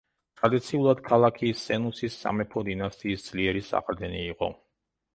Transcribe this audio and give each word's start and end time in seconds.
ტრადიციულად, 0.39 1.03
ქალაქი 1.09 1.51
სენუსის 1.65 2.17
სამეფო 2.23 2.65
დინასტიის 2.73 3.31
ძლიერი 3.31 3.67
საყრდენი 3.71 4.29
იყო. 4.35 4.55